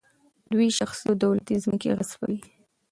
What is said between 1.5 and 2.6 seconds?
ځمکې غصبوي.